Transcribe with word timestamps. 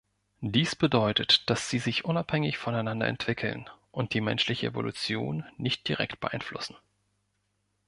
Dies 0.39 0.75
bedeutet, 0.75 1.47
dass 1.47 1.69
sie 1.69 1.77
sich 1.77 2.05
unabhängig 2.05 2.57
voneinander 2.57 3.05
entwickeln 3.05 3.69
und 3.91 4.15
die 4.15 4.21
menschliche 4.21 4.65
Evolution 4.65 5.45
nicht 5.57 5.87
direkt 5.87 6.19
beeinflussen. 6.19 6.75